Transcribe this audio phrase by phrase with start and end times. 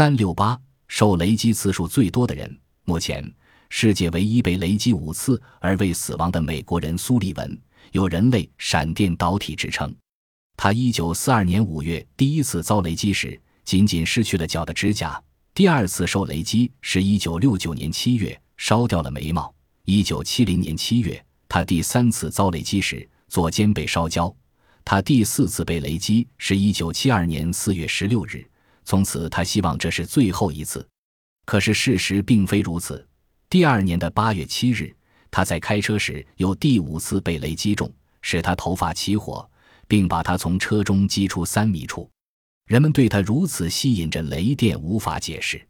[0.00, 0.58] 三六八，
[0.88, 2.58] 受雷击次数最多的人。
[2.86, 3.22] 目前，
[3.68, 7.60] 世界唯一被雷击五次而未死亡的美国人苏利文，
[7.92, 9.94] 有“人类闪电导体”之称。
[10.56, 19.52] 他一九四二年五月第一次遭雷击时，仅仅失去了脚的指甲；第二次受雷击是一九六九年七月，烧掉了眉毛；
[19.84, 24.34] 一九七零年七月，他第三次遭雷击时，左肩被烧焦；
[24.82, 28.49] 他第四次被雷击是一九七二年四月十六日。
[28.90, 30.84] 从此，他希望这是最后一次。
[31.46, 33.06] 可是事实并非如此。
[33.48, 34.92] 第二年的八月七日，
[35.30, 37.88] 他在开车时又第五次被雷击中，
[38.20, 39.48] 使他头发起火，
[39.86, 42.10] 并把他从车中击出三米处。
[42.66, 45.64] 人们对他如此吸引着雷电无法解释。